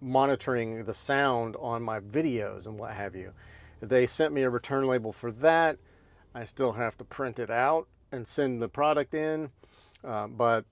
monitoring 0.00 0.84
the 0.84 0.94
sound 0.94 1.56
on 1.58 1.82
my 1.82 2.00
videos 2.00 2.66
and 2.66 2.78
what 2.78 2.92
have 2.92 3.14
you. 3.14 3.32
They 3.80 4.06
sent 4.06 4.32
me 4.32 4.42
a 4.42 4.50
return 4.50 4.86
label 4.86 5.12
for 5.12 5.30
that. 5.32 5.78
I 6.34 6.44
still 6.44 6.72
have 6.72 6.96
to 6.98 7.04
print 7.04 7.38
it 7.38 7.50
out 7.50 7.88
and 8.12 8.26
send 8.26 8.60
the 8.60 8.68
product 8.68 9.14
in, 9.14 9.50
uh, 10.04 10.26
but 10.26 10.64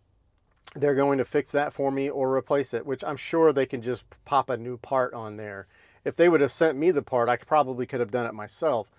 they're 0.75 0.95
going 0.95 1.19
to 1.19 1.25
fix 1.25 1.53
that 1.53 1.73
for 1.73 1.91
me 1.91 2.11
or 2.11 2.35
replace 2.35 2.75
it, 2.75 2.85
which 2.85 3.05
I'm 3.05 3.17
sure 3.17 3.53
they 3.53 3.67
can 3.67 3.81
just 3.81 4.05
pop 4.25 4.51
a 4.51 4.57
new 4.57 4.77
part 4.77 5.15
on 5.15 5.37
there. 5.37 5.67
If 6.05 6.17
they 6.17 6.29
would 6.29 6.41
have 6.41 6.53
sent 6.53 6.77
me 6.77 6.91
the 6.91 7.03
part, 7.03 7.29
I 7.29 7.37
probably 7.37 7.87
could 7.87 8.01
have 8.01 8.11
done 8.11 8.27
it 8.27 8.35
myself, 8.35 8.91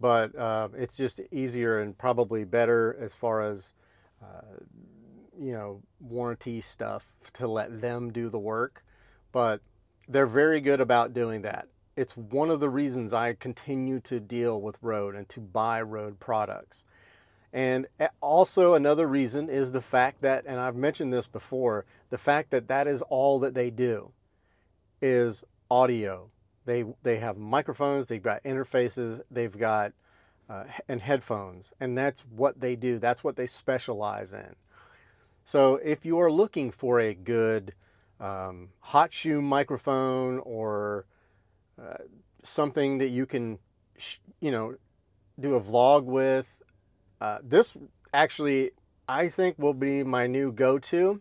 but 0.00 0.34
uh, 0.36 0.68
it's 0.76 0.96
just 0.96 1.20
easier 1.30 1.80
and 1.80 1.96
probably 1.96 2.44
better 2.44 2.96
as 3.00 3.14
far 3.14 3.42
as 3.42 3.74
uh, 4.22 4.60
you 5.38 5.52
know 5.52 5.82
warranty 6.00 6.60
stuff 6.60 7.14
to 7.34 7.48
let 7.48 7.80
them 7.80 8.12
do 8.12 8.28
the 8.28 8.38
work. 8.38 8.84
But 9.32 9.60
they're 10.08 10.26
very 10.26 10.60
good 10.60 10.80
about 10.80 11.12
doing 11.12 11.42
that. 11.42 11.68
It's 11.96 12.16
one 12.16 12.50
of 12.50 12.60
the 12.60 12.70
reasons 12.70 13.12
I 13.12 13.34
continue 13.34 14.00
to 14.00 14.20
deal 14.20 14.60
with 14.60 14.78
Rode 14.80 15.14
and 15.14 15.28
to 15.30 15.40
buy 15.40 15.82
Rode 15.82 16.20
products. 16.20 16.84
And 17.52 17.86
also, 18.22 18.72
another 18.72 19.06
reason 19.06 19.50
is 19.50 19.72
the 19.72 19.82
fact 19.82 20.22
that, 20.22 20.44
and 20.46 20.58
I've 20.58 20.76
mentioned 20.76 21.12
this 21.12 21.26
before, 21.26 21.84
the 22.08 22.16
fact 22.16 22.50
that 22.50 22.68
that 22.68 22.86
is 22.86 23.02
all 23.02 23.38
that 23.40 23.52
they 23.52 23.70
do 23.70 24.12
is 25.02 25.44
audio. 25.70 26.28
They, 26.64 26.84
they 27.02 27.16
have 27.18 27.36
microphones, 27.36 28.08
they've 28.08 28.22
got 28.22 28.42
interfaces, 28.44 29.20
they've 29.30 29.56
got 29.56 29.92
uh, 30.48 30.64
and 30.88 31.00
headphones, 31.00 31.72
and 31.80 31.96
that's 31.96 32.20
what 32.22 32.60
they 32.60 32.76
do. 32.76 32.98
That's 32.98 33.24
what 33.24 33.36
they 33.36 33.46
specialize 33.46 34.32
in. 34.32 34.54
So 35.44 35.76
if 35.76 36.04
you 36.04 36.18
are 36.20 36.30
looking 36.30 36.70
for 36.70 37.00
a 37.00 37.14
good 37.14 37.74
um, 38.20 38.68
hot 38.80 39.12
shoe 39.12 39.42
microphone 39.42 40.38
or 40.38 41.06
uh, 41.80 41.98
something 42.42 42.98
that 42.98 43.08
you 43.08 43.26
can, 43.26 43.58
sh- 43.96 44.18
you 44.40 44.50
know, 44.50 44.76
do 45.38 45.54
a 45.54 45.60
vlog 45.60 46.04
with. 46.04 46.62
Uh, 47.20 47.38
this 47.42 47.76
actually, 48.14 48.70
I 49.08 49.28
think, 49.28 49.58
will 49.58 49.74
be 49.74 50.02
my 50.04 50.26
new 50.26 50.52
go-to 50.52 51.20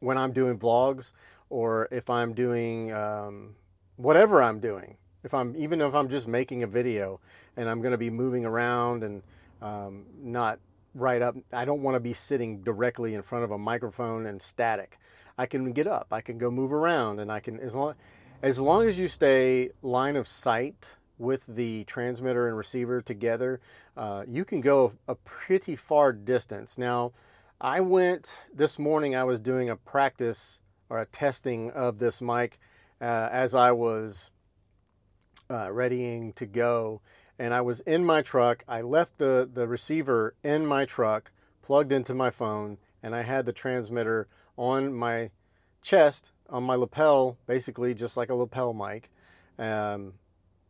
when 0.00 0.18
I'm 0.18 0.32
doing 0.32 0.58
vlogs 0.58 1.12
or 1.50 1.88
if 1.92 2.10
I'm 2.10 2.34
doing 2.34 2.92
um, 2.92 3.54
whatever 3.96 4.42
I'm 4.42 4.60
doing. 4.60 4.96
If 5.24 5.34
I'm 5.34 5.54
even 5.56 5.80
if 5.80 5.94
I'm 5.94 6.08
just 6.08 6.26
making 6.26 6.62
a 6.62 6.66
video 6.66 7.20
and 7.56 7.68
I'm 7.68 7.80
going 7.80 7.92
to 7.92 7.98
be 7.98 8.10
moving 8.10 8.44
around 8.44 9.04
and 9.04 9.22
um, 9.60 10.04
not 10.20 10.58
right 10.94 11.22
up. 11.22 11.36
I 11.52 11.64
don't 11.64 11.82
want 11.82 11.94
to 11.94 12.00
be 12.00 12.12
sitting 12.12 12.62
directly 12.62 13.14
in 13.14 13.22
front 13.22 13.44
of 13.44 13.50
a 13.50 13.58
microphone 13.58 14.26
and 14.26 14.42
static. 14.42 14.98
I 15.38 15.46
can 15.46 15.72
get 15.72 15.86
up, 15.86 16.08
I 16.10 16.20
can 16.20 16.38
go 16.38 16.50
move 16.50 16.72
around, 16.72 17.20
and 17.20 17.32
I 17.32 17.40
can 17.40 17.58
as 17.60 17.74
long 17.74 17.94
as 18.42 18.58
long 18.58 18.88
as 18.88 18.98
you 18.98 19.08
stay 19.08 19.70
line 19.82 20.16
of 20.16 20.26
sight 20.26 20.96
with 21.18 21.46
the 21.46 21.84
transmitter 21.84 22.48
and 22.48 22.56
receiver 22.56 23.00
together, 23.00 23.60
uh, 23.96 24.24
you 24.26 24.44
can 24.44 24.60
go 24.60 24.92
a 25.06 25.14
pretty 25.14 25.76
far 25.76 26.12
distance. 26.12 26.76
Now, 26.76 27.12
I 27.60 27.80
went 27.80 28.38
this 28.52 28.78
morning. 28.78 29.14
I 29.14 29.22
was 29.22 29.38
doing 29.38 29.70
a 29.70 29.76
practice 29.76 30.60
or 30.90 31.00
a 31.00 31.06
testing 31.06 31.70
of 31.70 31.98
this 31.98 32.20
mic 32.20 32.58
uh, 33.02 33.28
as 33.32 33.54
I 33.54 33.72
was 33.72 34.30
uh, 35.50 35.70
readying 35.72 36.32
to 36.34 36.46
go, 36.46 37.02
and 37.38 37.52
I 37.52 37.60
was 37.60 37.80
in 37.80 38.04
my 38.04 38.22
truck. 38.22 38.64
I 38.68 38.80
left 38.80 39.18
the 39.18 39.48
the 39.52 39.66
receiver 39.66 40.34
in 40.44 40.66
my 40.66 40.84
truck, 40.84 41.32
plugged 41.60 41.92
into 41.92 42.14
my 42.14 42.30
phone, 42.30 42.78
and 43.02 43.14
I 43.14 43.22
had 43.22 43.44
the 43.44 43.52
transmitter 43.52 44.28
on 44.56 44.94
my 44.94 45.30
chest, 45.82 46.32
on 46.48 46.62
my 46.62 46.76
lapel, 46.76 47.36
basically 47.46 47.92
just 47.92 48.16
like 48.16 48.30
a 48.30 48.34
lapel 48.34 48.72
mic 48.72 49.10
um, 49.58 50.14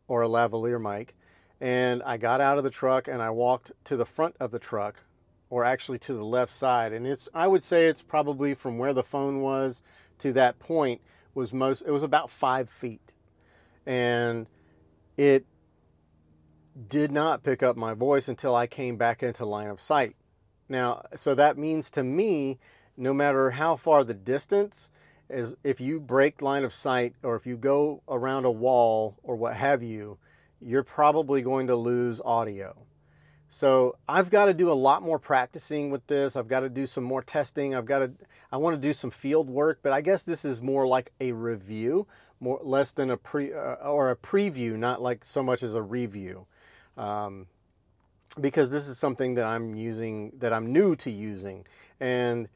or 0.07 0.23
a 0.23 0.27
lavalier 0.27 0.81
mic. 0.81 1.15
And 1.61 2.01
I 2.03 2.17
got 2.17 2.41
out 2.41 2.57
of 2.57 2.63
the 2.63 2.69
truck 2.69 3.07
and 3.07 3.21
I 3.21 3.29
walked 3.29 3.71
to 3.85 3.95
the 3.95 4.05
front 4.05 4.35
of 4.39 4.51
the 4.51 4.59
truck, 4.59 5.03
or 5.49 5.63
actually 5.63 5.99
to 5.99 6.13
the 6.13 6.25
left 6.25 6.51
side. 6.51 6.91
And 6.91 7.05
it's, 7.05 7.29
I 7.33 7.47
would 7.47 7.63
say 7.63 7.85
it's 7.85 8.01
probably 8.01 8.53
from 8.53 8.77
where 8.77 8.93
the 8.93 9.03
phone 9.03 9.39
was 9.39 9.81
to 10.19 10.33
that 10.33 10.59
point 10.59 10.99
was 11.33 11.53
most, 11.53 11.81
it 11.81 11.91
was 11.91 12.03
about 12.03 12.29
five 12.29 12.69
feet. 12.69 13.13
And 13.85 14.47
it 15.17 15.45
did 16.87 17.11
not 17.11 17.43
pick 17.43 17.61
up 17.61 17.75
my 17.75 17.93
voice 17.93 18.27
until 18.27 18.55
I 18.55 18.67
came 18.67 18.97
back 18.97 19.21
into 19.21 19.45
line 19.45 19.67
of 19.67 19.79
sight. 19.79 20.15
Now, 20.69 21.03
so 21.15 21.35
that 21.35 21.57
means 21.57 21.91
to 21.91 22.03
me 22.03 22.59
no 22.97 23.13
matter 23.13 23.51
how 23.51 23.75
far 23.75 24.03
the 24.03 24.13
distance, 24.13 24.89
is 25.29 25.55
if 25.63 25.81
you 25.81 25.99
break 25.99 26.41
line 26.41 26.63
of 26.63 26.73
sight 26.73 27.15
or 27.23 27.35
if 27.35 27.45
you 27.45 27.57
go 27.57 28.01
around 28.07 28.45
a 28.45 28.51
wall 28.51 29.17
or 29.23 29.35
what 29.35 29.55
have 29.55 29.81
you, 29.81 30.17
you're 30.61 30.83
probably 30.83 31.41
going 31.41 31.67
to 31.67 31.75
lose 31.75 32.21
audio. 32.23 32.75
So 33.53 33.97
I've 34.09 34.31
got 34.31 34.45
to 34.45 34.53
do 34.55 34.71
a 34.71 34.73
lot 34.73 35.03
more 35.03 35.19
practicing 35.19 35.91
with 35.91 36.07
this. 36.07 36.35
I've 36.35 36.47
got 36.47 36.61
to 36.61 36.69
do 36.69 36.87
some 36.87 37.03
more 37.03 37.21
testing. 37.21 37.75
I've 37.75 37.85
got 37.85 37.99
to 37.99 38.11
I 38.51 38.57
want 38.57 38.75
to 38.75 38.81
do 38.81 38.93
some 38.93 39.11
field 39.11 39.47
work, 39.47 39.77
but 39.83 39.93
I 39.93 40.01
guess 40.01 40.23
this 40.23 40.43
is 40.43 40.59
more 40.59 40.87
like 40.87 41.11
a 41.21 41.33
review, 41.33 42.07
more 42.39 42.59
less 42.63 42.93
than 42.93 43.11
a 43.11 43.17
pre 43.17 43.53
uh, 43.53 43.75
or 43.75 44.09
a 44.09 44.15
preview, 44.15 44.75
not 44.75 45.03
like 45.03 45.23
so 45.23 45.43
much 45.43 45.61
as 45.61 45.75
a 45.75 45.83
review. 45.83 46.47
Um, 46.97 47.45
because 48.41 48.71
this 48.71 48.87
is 48.87 48.97
something 48.97 49.35
that 49.35 49.45
I'm 49.45 49.75
using 49.75 50.31
that 50.39 50.51
I'm 50.51 50.73
new 50.73 50.95
to 50.95 51.11
using 51.11 51.67
and 51.99 52.49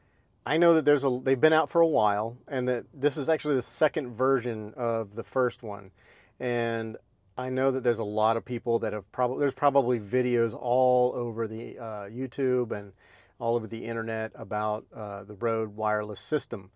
I 0.44 0.56
know 0.56 0.74
that 0.74 0.84
there's 0.84 1.04
a 1.04 1.20
they've 1.22 1.40
been 1.40 1.52
out 1.52 1.70
for 1.70 1.80
a 1.80 1.86
while, 1.86 2.36
and 2.48 2.66
that 2.68 2.86
this 2.92 3.16
is 3.16 3.28
actually 3.28 3.54
the 3.54 3.62
second 3.62 4.10
version 4.10 4.74
of 4.76 5.14
the 5.14 5.22
first 5.22 5.62
one, 5.62 5.92
and 6.40 6.96
I 7.38 7.50
know 7.50 7.70
that 7.70 7.84
there's 7.84 8.00
a 8.00 8.04
lot 8.04 8.36
of 8.36 8.44
people 8.44 8.80
that 8.80 8.92
have 8.92 9.10
probably 9.12 9.38
there's 9.38 9.54
probably 9.54 10.00
videos 10.00 10.56
all 10.58 11.12
over 11.14 11.46
the 11.46 11.78
uh, 11.78 12.08
YouTube 12.10 12.72
and 12.72 12.92
all 13.38 13.54
over 13.54 13.68
the 13.68 13.84
internet 13.84 14.32
about 14.34 14.86
uh, 14.92 15.22
the 15.22 15.34
Rode 15.34 15.76
wireless 15.76 16.18
system. 16.18 16.72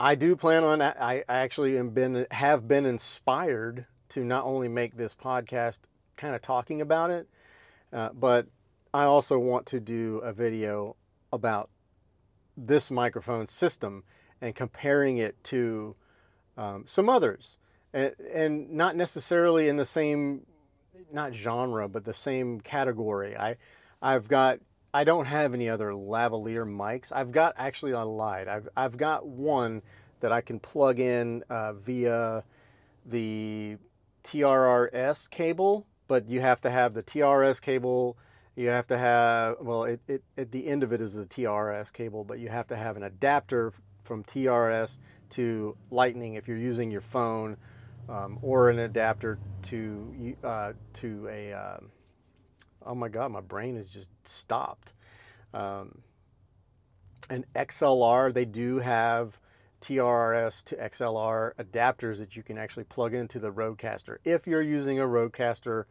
I 0.00 0.14
do 0.14 0.36
plan 0.36 0.64
on. 0.64 0.80
I, 0.80 1.22
actually 1.28 1.80
been 1.90 2.26
have 2.30 2.66
been 2.66 2.86
inspired 2.86 3.86
to 4.10 4.24
not 4.24 4.44
only 4.44 4.68
make 4.68 4.96
this 4.96 5.14
podcast 5.14 5.80
kind 6.16 6.34
of 6.34 6.40
talking 6.40 6.80
about 6.80 7.10
it, 7.10 7.28
uh, 7.92 8.10
but 8.14 8.46
I 8.94 9.04
also 9.04 9.38
want 9.38 9.66
to 9.66 9.80
do 9.80 10.18
a 10.18 10.32
video 10.32 10.96
about 11.30 11.68
this 12.56 12.90
microphone 12.90 13.46
system 13.46 14.04
and 14.40 14.54
comparing 14.54 15.18
it 15.18 15.42
to 15.44 15.94
um, 16.56 16.84
some 16.86 17.10
others, 17.10 17.58
and, 17.96 18.14
and 18.32 18.70
not 18.70 18.94
necessarily 18.94 19.68
in 19.68 19.76
the 19.76 19.86
same, 19.86 20.42
not 21.10 21.34
genre, 21.34 21.88
but 21.88 22.04
the 22.04 22.14
same 22.14 22.60
category. 22.60 23.36
I, 23.36 23.56
I've 24.02 24.28
got, 24.28 24.60
I 24.92 25.04
don't 25.04 25.24
have 25.24 25.54
any 25.54 25.68
other 25.70 25.92
lavalier 25.92 26.66
mics. 26.66 27.10
I've 27.10 27.32
got 27.32 27.54
actually 27.56 27.94
I 27.94 28.02
lied. 28.02 28.48
I've 28.48 28.68
I've 28.76 28.96
got 28.96 29.26
one 29.26 29.82
that 30.20 30.32
I 30.32 30.40
can 30.40 30.60
plug 30.60 31.00
in 31.00 31.42
uh, 31.50 31.72
via 31.72 32.44
the 33.04 33.78
TRRS 34.24 35.30
cable, 35.30 35.86
but 36.06 36.28
you 36.28 36.40
have 36.40 36.60
to 36.62 36.70
have 36.70 36.94
the 36.94 37.02
TRS 37.02 37.60
cable 37.60 38.16
you 38.58 38.68
have 38.68 38.86
to 38.86 38.96
have 38.96 39.56
well 39.60 39.84
it, 39.84 40.00
it, 40.08 40.22
at 40.38 40.50
the 40.50 40.66
end 40.66 40.82
of 40.82 40.90
it 40.90 41.02
is 41.02 41.12
the 41.12 41.26
TRS 41.26 41.92
cable 41.92 42.24
but 42.24 42.38
you 42.38 42.48
have 42.48 42.66
to 42.68 42.76
have 42.76 42.96
an 42.96 43.02
adapter 43.02 43.70
from 44.02 44.24
TRS 44.24 44.96
to 45.28 45.76
lightning 45.90 46.34
if 46.34 46.48
you're 46.48 46.56
using 46.56 46.90
your 46.90 47.02
phone 47.02 47.58
um, 48.08 48.38
or 48.42 48.70
an 48.70 48.78
adapter 48.78 49.38
to 49.62 50.36
uh, 50.44 50.72
to 50.94 51.28
a 51.28 51.52
uh, 51.52 51.78
oh 52.84 52.94
my 52.94 53.08
god 53.08 53.32
my 53.32 53.40
brain 53.40 53.76
is 53.76 53.92
just 53.92 54.10
stopped 54.26 54.92
um, 55.54 56.02
an 57.30 57.44
XLR 57.54 58.32
they 58.32 58.44
do 58.44 58.78
have 58.78 59.40
TRS 59.80 60.64
to 60.64 60.76
XLR 60.76 61.52
adapters 61.56 62.18
that 62.18 62.36
you 62.36 62.42
can 62.42 62.58
actually 62.58 62.84
plug 62.84 63.14
into 63.14 63.38
the 63.38 63.52
Rodecaster 63.52 64.18
if 64.24 64.46
you're 64.46 64.62
using 64.62 64.98
a 64.98 65.04
Rodecaster 65.04 65.84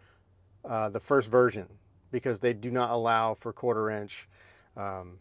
uh, 0.64 0.90
the 0.90 1.00
first 1.00 1.30
version 1.30 1.68
because 2.12 2.40
they 2.40 2.54
do 2.54 2.72
not 2.72 2.90
allow 2.90 3.34
for 3.34 3.54
quarter 3.54 3.90
inch 3.90 4.28
um, 4.76 5.20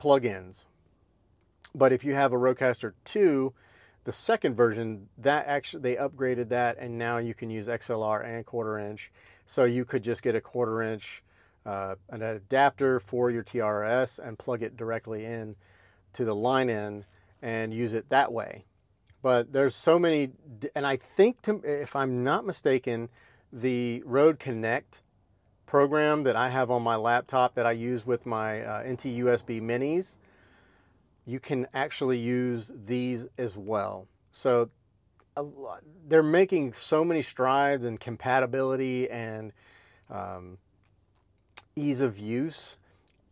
plugins. 0.00 0.64
But 1.74 1.92
if 1.92 2.04
you 2.04 2.14
have 2.14 2.32
a 2.32 2.36
Rodecaster 2.36 2.94
2, 3.04 3.52
the 4.06 4.12
second 4.12 4.54
version 4.54 5.08
that 5.18 5.48
actually 5.48 5.82
they 5.82 5.96
upgraded 5.96 6.48
that 6.48 6.76
and 6.78 6.96
now 6.96 7.18
you 7.18 7.34
can 7.34 7.50
use 7.50 7.66
XLR 7.66 8.24
and 8.24 8.46
quarter 8.46 8.78
inch. 8.78 9.10
So 9.46 9.64
you 9.64 9.84
could 9.84 10.04
just 10.04 10.22
get 10.22 10.36
a 10.36 10.40
quarter 10.40 10.80
inch 10.80 11.24
uh, 11.66 11.96
an 12.10 12.22
adapter 12.22 13.00
for 13.00 13.32
your 13.32 13.42
TRS 13.42 14.20
and 14.20 14.38
plug 14.38 14.62
it 14.62 14.76
directly 14.76 15.24
in 15.24 15.56
to 16.12 16.24
the 16.24 16.36
line 16.36 16.70
in 16.70 17.04
and 17.42 17.74
use 17.74 17.92
it 17.94 18.08
that 18.10 18.32
way. 18.32 18.64
But 19.22 19.52
there's 19.52 19.74
so 19.74 19.98
many, 19.98 20.30
and 20.76 20.86
I 20.86 20.94
think 20.94 21.42
to, 21.42 21.60
if 21.64 21.96
I'm 21.96 22.22
not 22.22 22.46
mistaken, 22.46 23.08
the 23.52 24.04
Rode 24.06 24.38
Connect 24.38 25.02
program 25.66 26.22
that 26.22 26.36
I 26.36 26.50
have 26.50 26.70
on 26.70 26.84
my 26.84 26.94
laptop 26.94 27.56
that 27.56 27.66
I 27.66 27.72
use 27.72 28.06
with 28.06 28.24
my 28.24 28.62
uh, 28.62 28.84
NT 28.84 29.18
USB 29.18 29.60
minis 29.60 30.18
you 31.26 31.40
can 31.40 31.66
actually 31.74 32.18
use 32.18 32.70
these 32.74 33.26
as 33.36 33.56
well. 33.56 34.06
So 34.32 34.70
lot, 35.36 35.82
they're 36.06 36.22
making 36.22 36.72
so 36.72 37.04
many 37.04 37.22
strides 37.22 37.84
in 37.84 37.98
compatibility 37.98 39.10
and 39.10 39.52
um, 40.08 40.58
ease 41.74 42.00
of 42.00 42.18
use. 42.18 42.78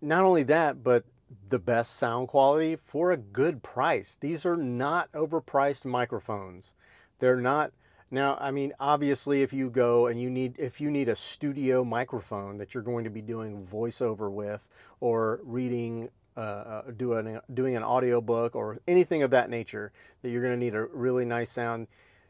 Not 0.03 0.25
only 0.25 0.43
that, 0.45 0.83
but 0.83 1.05
the 1.49 1.59
best 1.59 1.97
sound 1.97 2.29
quality 2.29 2.77
for 2.77 3.13
a 3.13 3.17
good 3.17 3.63
price. 3.63 4.17
These 4.21 4.45
are 4.45 4.57
not 4.57 5.11
overpriced 5.13 5.85
microphones. 5.85 6.75
They're 7.21 7.41
not 7.41 7.73
now, 8.11 8.37
I 8.41 8.51
mean, 8.51 8.73
obviously 8.79 9.43
if 9.43 9.53
you 9.53 9.71
go 9.71 10.07
and 10.07 10.21
you 10.21 10.31
need 10.31 10.57
if 10.59 10.81
you 10.81 10.91
need 10.91 11.09
a 11.09 11.17
studio 11.17 11.85
microphone 11.85 12.59
that 12.59 12.75
you're 12.75 12.83
going 12.83 13.05
to 13.05 13.11
be 13.11 13.23
doing 13.23 13.61
voiceover 13.61 14.31
with 14.31 14.69
or 15.01 15.41
reading 15.43 16.11
uh, 16.37 16.41
uh, 16.41 16.83
doing 16.97 17.39
doing 17.53 17.77
an 17.77 17.83
audio 17.83 18.21
book 18.21 18.57
or 18.57 18.81
anything 18.89 19.23
of 19.23 19.31
that 19.31 19.51
nature 19.51 19.93
that 20.23 20.31
you're 20.31 20.43
going 20.43 20.59
to 20.59 20.65
need 20.65 20.75
a 20.75 20.85
really 20.87 21.25
nice 21.25 21.51
sound. 21.51 21.87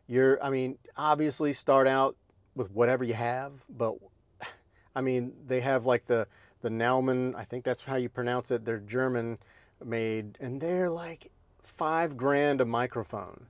You're, 0.06 0.42
I 0.44 0.50
mean, 0.50 0.76
obviously 0.96 1.54
start 1.54 1.86
out 1.86 2.16
with 2.54 2.70
whatever 2.70 3.02
you 3.04 3.14
have, 3.14 3.52
but 3.68 3.94
I 4.94 5.00
mean, 5.00 5.32
they 5.46 5.60
have 5.60 5.86
like 5.86 6.06
the 6.06 6.26
the 6.60 6.70
Naumann, 6.70 7.34
I 7.34 7.44
think 7.44 7.64
that's 7.64 7.82
how 7.82 7.96
you 7.96 8.08
pronounce 8.08 8.50
it. 8.50 8.64
They're 8.64 8.78
German 8.78 9.38
made, 9.84 10.38
and 10.40 10.60
they're 10.60 10.88
like 10.88 11.30
five 11.62 12.16
grand 12.16 12.60
a 12.60 12.64
microphone, 12.64 13.46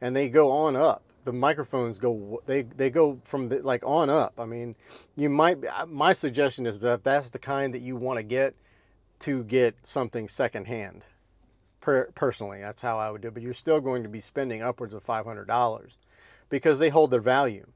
and 0.00 0.14
they 0.14 0.28
go 0.28 0.50
on 0.50 0.76
up. 0.76 1.02
The 1.24 1.32
microphones 1.32 1.98
go 1.98 2.42
they 2.46 2.62
they 2.62 2.90
go 2.90 3.18
from 3.24 3.48
the, 3.48 3.60
like 3.60 3.82
on 3.84 4.08
up. 4.08 4.34
I 4.38 4.46
mean, 4.46 4.76
you 5.16 5.28
might. 5.28 5.58
My 5.88 6.12
suggestion 6.12 6.66
is 6.66 6.80
that 6.80 7.04
that's 7.04 7.28
the 7.30 7.38
kind 7.38 7.74
that 7.74 7.82
you 7.82 7.96
want 7.96 8.18
to 8.18 8.22
get 8.22 8.54
to 9.20 9.44
get 9.44 9.86
something 9.86 10.28
secondhand. 10.28 11.02
Per, 11.80 12.10
personally, 12.14 12.60
that's 12.60 12.82
how 12.82 12.98
I 12.98 13.10
would 13.10 13.22
do 13.22 13.28
it. 13.28 13.34
But 13.34 13.42
you're 13.42 13.54
still 13.54 13.80
going 13.80 14.02
to 14.02 14.08
be 14.08 14.20
spending 14.20 14.62
upwards 14.62 14.92
of 14.92 15.04
$500 15.04 15.96
because 16.48 16.78
they 16.78 16.90
hold 16.90 17.10
their 17.10 17.20
value 17.20 17.66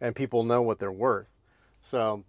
and 0.00 0.14
people 0.14 0.42
know 0.42 0.62
what 0.62 0.78
they're 0.78 0.92
worth. 0.92 1.30
So, 1.82 2.24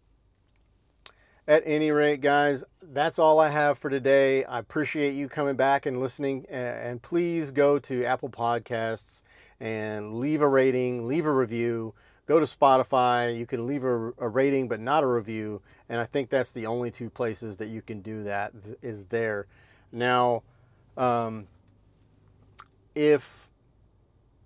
at 1.47 1.63
any 1.65 1.91
rate, 1.91 2.19
guys, 2.19 2.65
that's 2.81 3.17
all 3.17 3.39
I 3.39 3.49
have 3.49 3.77
for 3.77 3.89
today. 3.89 4.43
I 4.43 4.59
appreciate 4.59 5.13
you 5.13 5.29
coming 5.29 5.55
back 5.55 5.85
and 5.85 5.99
listening. 5.99 6.45
And 6.49 7.01
please 7.01 7.51
go 7.51 7.79
to 7.79 8.03
Apple 8.03 8.29
Podcasts 8.29 9.23
and 9.59 10.15
leave 10.15 10.41
a 10.41 10.47
rating, 10.47 11.07
leave 11.07 11.25
a 11.25 11.31
review 11.31 11.93
go 12.27 12.39
to 12.39 12.45
Spotify. 12.45 13.35
You 13.35 13.47
can 13.47 13.65
leave 13.65 13.83
a, 13.83 14.11
a, 14.19 14.27
rating, 14.27 14.67
but 14.67 14.79
not 14.79 15.03
a 15.03 15.07
review. 15.07 15.61
And 15.89 15.99
I 15.99 16.05
think 16.05 16.29
that's 16.29 16.51
the 16.51 16.67
only 16.67 16.91
two 16.91 17.09
places 17.09 17.57
that 17.57 17.69
you 17.69 17.81
can 17.81 18.01
do 18.01 18.23
that 18.23 18.53
is 18.81 19.05
there. 19.05 19.47
Now, 19.91 20.43
um, 20.97 21.47
if 22.93 23.49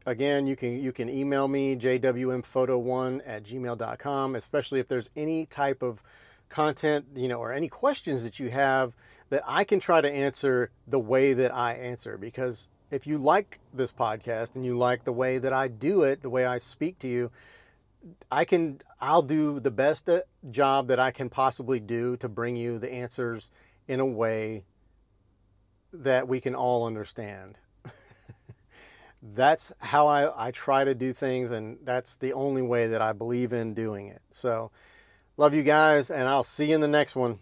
again, 0.06 0.48
you 0.48 0.56
can 0.56 0.82
you 0.82 0.92
can 0.92 1.10
email 1.10 1.48
me 1.48 1.76
jwmphoto1 1.76 3.22
at 3.26 3.44
gmail.com, 3.44 4.36
especially 4.36 4.80
if 4.80 4.88
there's 4.88 5.10
any 5.16 5.46
type 5.48 5.82
of 5.82 6.04
content, 6.50 7.06
you 7.16 7.28
know, 7.28 7.40
or 7.40 7.52
any 7.52 7.68
questions 7.68 8.24
that 8.24 8.40
you 8.40 8.50
have 8.50 8.94
that 9.30 9.44
I 9.48 9.64
can 9.64 9.80
try 9.80 10.02
to 10.02 10.12
answer 10.12 10.70
the 10.88 11.00
way 11.00 11.34
that 11.34 11.56
I 11.56 11.74
answer 11.74 12.18
because 12.18 12.68
if 12.92 13.08
you 13.08 13.18
like 13.18 13.60
this 13.74 13.92
podcast 13.94 14.56
and 14.56 14.66
you 14.66 14.78
like 14.78 15.06
the 15.06 15.14
way 15.14 15.38
that 15.38 15.54
I 15.54 15.70
do 15.70 16.04
it, 16.04 16.22
the 16.22 16.30
way 16.30 16.46
I 16.46 16.58
speak 16.58 17.00
to 17.00 17.08
you, 17.08 17.32
I 18.32 18.46
can 18.46 18.82
I'll 19.00 19.22
do 19.22 19.60
the 19.60 19.72
best 19.72 20.10
job 20.50 20.88
that 20.88 21.00
I 21.00 21.12
can 21.12 21.30
possibly 21.30 21.80
do 21.80 22.18
to 22.18 22.30
bring 22.30 22.56
you 22.56 22.80
the 22.80 22.92
answers 22.92 23.50
in 23.88 24.00
a 24.00 24.06
way 24.06 24.64
that 25.94 26.28
we 26.28 26.40
can 26.40 26.56
all 26.56 26.86
understand. 26.86 27.58
that's 29.22 29.72
how 29.80 30.08
I, 30.08 30.48
I 30.48 30.52
try 30.52 30.84
to 30.84 30.96
do 30.96 31.14
things 31.14 31.52
and 31.52 31.78
that's 31.84 32.16
the 32.16 32.34
only 32.34 32.62
way 32.62 32.88
that 32.88 33.02
I 33.02 33.14
believe 33.14 33.54
in 33.54 33.74
doing 33.74 34.08
it. 34.08 34.22
So 34.32 34.72
love 35.38 35.54
you 35.54 35.64
guys 35.64 36.10
and 36.10 36.28
I'll 36.28 36.44
see 36.44 36.70
you 36.70 36.76
in 36.76 36.82
the 36.82 36.88
next 36.88 37.16
one. 37.16 37.40